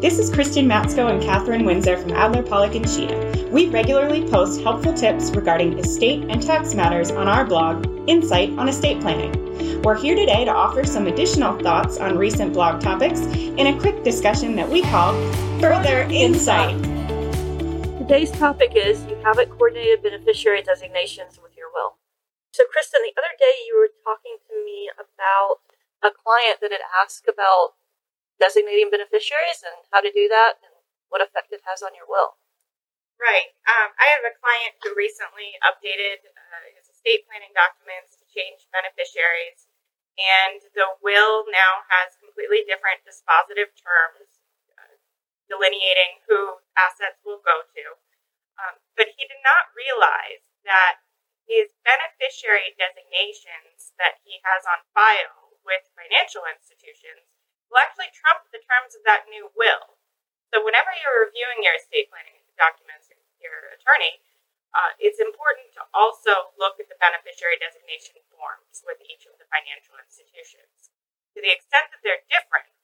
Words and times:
This 0.00 0.18
is 0.18 0.30
Kristen 0.30 0.66
Matsko 0.66 1.12
and 1.12 1.22
Catherine 1.22 1.66
Windsor 1.66 1.98
from 1.98 2.12
Adler 2.12 2.42
Pollock 2.42 2.74
and 2.74 2.88
Sheehan. 2.88 3.52
We 3.52 3.68
regularly 3.68 4.26
post 4.26 4.62
helpful 4.62 4.94
tips 4.94 5.30
regarding 5.32 5.78
estate 5.78 6.24
and 6.30 6.42
tax 6.42 6.72
matters 6.72 7.10
on 7.10 7.28
our 7.28 7.44
blog, 7.44 7.84
Insight 8.08 8.48
on 8.58 8.66
Estate 8.66 9.02
Planning. 9.02 9.82
We're 9.82 10.00
here 10.00 10.16
today 10.16 10.46
to 10.46 10.50
offer 10.50 10.86
some 10.86 11.06
additional 11.06 11.58
thoughts 11.58 11.98
on 11.98 12.16
recent 12.16 12.54
blog 12.54 12.80
topics 12.80 13.20
in 13.20 13.66
a 13.66 13.78
quick 13.78 14.02
discussion 14.02 14.56
that 14.56 14.70
we 14.70 14.80
call 14.80 15.12
Further 15.60 16.08
Insight. 16.08 16.82
Today's 17.98 18.30
topic 18.30 18.72
is 18.74 19.04
you 19.04 19.20
haven't 19.22 19.50
coordinated 19.50 20.02
beneficiary 20.02 20.62
designations 20.62 21.38
with 21.42 21.54
your 21.58 21.66
will. 21.74 21.98
So, 22.52 22.64
Kristen, 22.72 23.02
the 23.02 23.12
other 23.20 23.36
day 23.38 23.52
you 23.68 23.76
were 23.78 23.90
talking 24.02 24.38
to 24.48 24.64
me 24.64 24.88
about 24.96 25.60
a 26.02 26.08
client 26.08 26.60
that 26.62 26.72
had 26.72 26.80
asked 27.04 27.28
about 27.28 27.74
designating 28.40 28.88
beneficiaries 28.88 29.60
and 29.60 29.84
how 29.92 30.00
to 30.00 30.08
do 30.08 30.26
that 30.32 30.56
and 30.64 30.72
what 31.12 31.20
effect 31.20 31.52
it 31.52 31.60
has 31.68 31.84
on 31.84 31.92
your 31.92 32.08
will. 32.08 32.40
Right. 33.20 33.52
Um, 33.68 33.92
I 34.00 34.08
have 34.16 34.24
a 34.24 34.32
client 34.40 34.80
who 34.80 34.96
recently 34.96 35.60
updated 35.60 36.24
uh, 36.24 36.64
his 36.72 36.88
estate 36.88 37.28
planning 37.28 37.52
documents 37.52 38.16
to 38.16 38.24
change 38.32 38.64
beneficiaries, 38.72 39.68
and 40.16 40.64
the 40.72 40.96
will 41.04 41.44
now 41.52 41.84
has 41.92 42.16
completely 42.16 42.64
different 42.64 43.04
dispositive 43.04 43.76
terms 43.76 44.40
uh, 44.72 44.96
delineating 45.52 46.24
who 46.24 46.64
assets 46.80 47.20
will 47.20 47.44
go 47.44 47.60
to. 47.76 47.84
Um, 48.56 48.80
but 48.96 49.12
he 49.12 49.28
did 49.28 49.44
not 49.44 49.68
realize 49.76 50.40
that 50.64 51.04
his 51.44 51.76
beneficiary 51.84 52.72
designations 52.80 53.92
that 54.00 54.24
he 54.24 54.40
has 54.48 54.64
on 54.64 54.80
file 54.96 55.60
with 55.60 55.92
financial 55.92 56.48
institutions 56.48 57.29
will 57.70 57.80
actually 57.80 58.10
trump 58.10 58.50
the 58.50 58.60
terms 58.66 58.98
of 58.98 59.06
that 59.06 59.30
new 59.30 59.48
will. 59.54 59.96
So 60.50 60.58
whenever 60.60 60.90
you're 60.98 61.30
reviewing 61.30 61.62
your 61.62 61.78
estate 61.78 62.10
planning 62.10 62.42
documents, 62.58 63.06
with 63.06 63.22
your 63.38 63.72
attorney, 63.72 64.20
uh, 64.74 64.94
it's 64.98 65.22
important 65.22 65.70
to 65.78 65.82
also 65.94 66.54
look 66.58 66.82
at 66.82 66.90
the 66.90 66.98
beneficiary 66.98 67.56
designation 67.56 68.18
forms 68.34 68.82
with 68.82 68.98
each 69.02 69.26
of 69.26 69.38
the 69.38 69.46
financial 69.50 69.94
institutions. 69.98 70.90
To 71.34 71.38
the 71.38 71.50
extent 71.50 71.94
that 71.94 72.02
they're 72.02 72.26
different, 72.26 72.74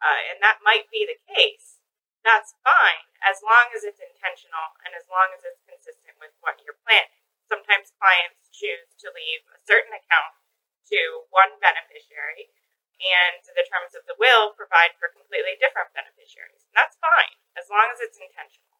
uh, 0.00 0.20
and 0.32 0.40
that 0.40 0.64
might 0.64 0.88
be 0.88 1.04
the 1.04 1.20
case, 1.28 1.80
that's 2.24 2.56
fine 2.64 3.04
as 3.20 3.44
long 3.44 3.72
as 3.76 3.84
it's 3.84 4.00
intentional 4.00 4.80
and 4.84 4.96
as 4.96 5.04
long 5.12 5.32
as 5.36 5.44
it's 5.44 5.60
consistent 5.68 6.16
with 6.16 6.32
what 6.40 6.60
you're 6.64 6.80
planning. 6.80 7.20
Sometimes 7.44 7.92
clients 8.00 8.48
choose 8.48 8.96
to 9.04 9.12
leave 9.12 9.44
a 9.52 9.60
certain 9.68 9.92
account 9.92 10.40
to 10.88 11.28
one 11.28 11.60
beneficiary 11.60 12.48
and 13.02 13.42
the 13.42 13.66
terms 13.66 13.92
of 13.98 14.06
the 14.06 14.18
will 14.18 14.54
provide 14.54 14.94
for 14.98 15.10
completely 15.10 15.58
different 15.58 15.90
beneficiaries. 15.92 16.62
And 16.70 16.76
that's 16.78 16.98
fine, 17.02 17.34
as 17.58 17.66
long 17.70 17.90
as 17.90 17.98
it's 17.98 18.20
intentional. 18.20 18.78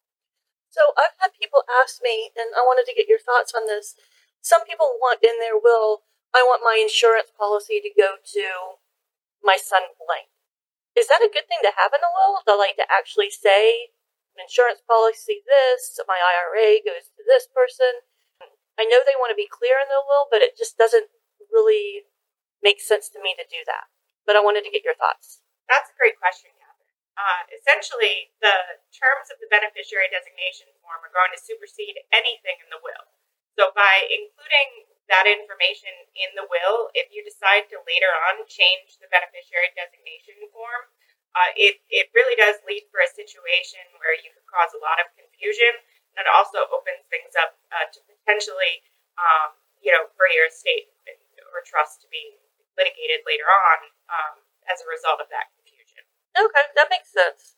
So 0.71 0.95
I've 0.99 1.15
had 1.19 1.35
people 1.35 1.63
ask 1.67 2.03
me, 2.03 2.35
and 2.35 2.51
I 2.55 2.63
wanted 2.67 2.87
to 2.91 2.95
get 2.95 3.07
your 3.07 3.21
thoughts 3.21 3.55
on 3.55 3.67
this. 3.67 3.95
Some 4.43 4.67
people 4.67 4.99
want 4.99 5.23
in 5.23 5.39
their 5.39 5.55
will, 5.55 6.03
I 6.35 6.43
want 6.43 6.67
my 6.67 6.75
insurance 6.75 7.31
policy 7.31 7.79
to 7.79 7.91
go 7.95 8.19
to 8.19 8.45
my 9.39 9.55
son 9.55 9.95
blank. 9.95 10.27
Is 10.99 11.07
that 11.07 11.23
a 11.23 11.31
good 11.31 11.47
thing 11.47 11.63
to 11.63 11.75
have 11.79 11.95
in 11.95 12.03
a 12.03 12.11
will? 12.11 12.43
I 12.43 12.59
like 12.59 12.75
to 12.75 12.87
actually 12.91 13.31
say 13.31 13.95
insurance 14.35 14.83
policy 14.83 15.47
this, 15.47 15.95
my 16.11 16.19
IRA 16.19 16.83
goes 16.83 17.07
to 17.15 17.23
this 17.23 17.47
person. 17.47 18.03
I 18.75 18.83
know 18.83 18.99
they 18.99 19.15
want 19.15 19.31
to 19.31 19.39
be 19.39 19.47
clear 19.47 19.79
in 19.79 19.87
the 19.87 20.03
will, 20.03 20.27
but 20.27 20.43
it 20.43 20.59
just 20.59 20.75
doesn't 20.75 21.07
really 21.47 22.03
make 22.59 22.83
sense 22.83 23.07
to 23.15 23.23
me 23.23 23.31
to 23.39 23.47
do 23.47 23.63
that 23.63 23.87
but 24.25 24.35
I 24.35 24.41
wanted 24.41 24.65
to 24.65 24.73
get 24.73 24.83
your 24.83 24.97
thoughts. 24.97 25.45
That's 25.69 25.89
a 25.89 25.97
great 25.97 26.17
question, 26.17 26.53
Catherine. 26.57 26.93
Uh, 27.15 27.41
essentially, 27.53 28.35
the 28.43 28.81
terms 28.91 29.31
of 29.31 29.39
the 29.39 29.47
beneficiary 29.47 30.11
designation 30.11 30.67
form 30.83 30.99
are 30.99 31.13
going 31.15 31.31
to 31.31 31.39
supersede 31.39 31.95
anything 32.11 32.59
in 32.59 32.67
the 32.69 32.81
will. 32.83 33.07
So, 33.55 33.71
by 33.71 34.03
including 34.11 34.91
that 35.07 35.23
information 35.29 35.93
in 36.17 36.35
the 36.35 36.43
will, 36.43 36.91
if 36.91 37.07
you 37.15 37.23
decide 37.23 37.71
to 37.71 37.79
later 37.87 38.11
on 38.27 38.43
change 38.51 38.99
the 38.99 39.07
beneficiary 39.07 39.71
designation 39.77 40.35
form, 40.51 40.91
uh, 41.35 41.51
it, 41.55 41.79
it 41.87 42.11
really 42.11 42.35
does 42.35 42.59
lead 42.67 42.83
for 42.91 42.99
a 42.99 43.11
situation 43.11 43.83
where 43.99 44.15
you 44.19 44.31
could 44.35 44.47
cause 44.47 44.71
a 44.75 44.81
lot 44.83 44.99
of 44.99 45.07
confusion. 45.15 45.71
And 46.15 46.23
it 46.23 46.31
also 46.31 46.63
opens 46.71 47.03
things 47.11 47.35
up 47.35 47.59
uh, 47.75 47.91
to 47.91 47.99
potentially, 48.07 48.83
um, 49.19 49.55
you 49.83 49.91
know, 49.91 50.07
for 50.15 50.31
your 50.31 50.47
estate 50.47 50.91
or 51.51 51.59
trust 51.67 52.03
to 52.03 52.07
be 52.07 52.39
litigated 52.75 53.23
later 53.23 53.47
on 53.47 53.77
um, 54.11 54.35
as 54.67 54.83
a 54.83 54.87
result 54.87 55.19
of 55.19 55.31
that 55.31 55.51
confusion. 55.55 56.03
Okay, 56.35 56.65
that 56.75 56.91
makes 56.91 57.11
sense. 57.11 57.55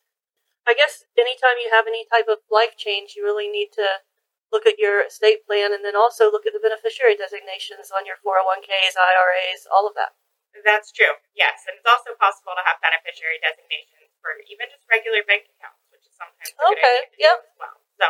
I 0.67 0.75
guess 0.75 1.07
anytime 1.15 1.57
you 1.63 1.71
have 1.71 1.87
any 1.87 2.03
type 2.11 2.27
of 2.27 2.43
life 2.51 2.75
change, 2.75 3.15
you 3.15 3.23
really 3.23 3.47
need 3.47 3.71
to 3.79 4.03
look 4.51 4.67
at 4.67 4.79
your 4.79 5.03
estate 5.03 5.43
plan 5.47 5.71
and 5.71 5.83
then 5.83 5.95
also 5.95 6.31
look 6.31 6.47
at 6.47 6.51
the 6.51 6.63
beneficiary 6.63 7.15
designations 7.15 7.91
on 7.91 8.03
your 8.03 8.19
401ks, 8.23 8.95
IRAs, 8.95 9.67
all 9.71 9.87
of 9.87 9.95
that. 9.95 10.15
That's 10.63 10.91
true, 10.91 11.15
yes. 11.35 11.67
And 11.67 11.79
it's 11.79 11.87
also 11.87 12.15
possible 12.17 12.55
to 12.55 12.63
have 12.67 12.81
beneficiary 12.83 13.39
designations 13.43 14.11
for 14.19 14.35
even 14.51 14.67
just 14.71 14.83
regular 14.89 15.23
bank 15.23 15.47
accounts, 15.55 15.87
which 15.91 16.03
is 16.07 16.15
sometimes 16.15 16.51
a 16.51 16.67
okay, 16.73 16.97
yep. 17.19 17.47
as 17.47 17.55
well. 17.59 17.77
So 17.99 18.07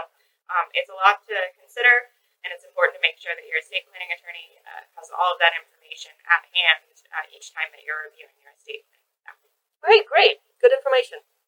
um, 0.49 0.67
it's 0.73 0.89
a 0.89 0.97
lot 0.97 1.21
to 1.27 1.37
consider, 1.59 2.13
and 2.41 2.49
it's 2.55 2.63
important 2.63 2.97
to 2.97 3.03
make 3.03 3.19
sure 3.19 3.35
that 3.35 3.45
your 3.45 3.59
estate 3.59 3.85
planning 3.91 4.09
attorney 4.13 4.57
uh, 4.63 4.85
has 4.95 5.11
all 5.11 5.35
of 5.35 5.39
that 5.43 5.57
information 5.57 6.15
at 6.25 6.47
hand 6.55 6.87
uh, 7.13 7.25
each 7.31 7.53
time 7.53 7.69
that 7.73 7.83
you're 7.83 8.03
reviewing 8.07 8.35
your 8.41 8.55
statement. 8.57 9.01
Yeah. 9.23 9.37
Great, 9.83 10.05
great. 10.07 10.43
Good 10.59 10.73
information. 10.73 11.23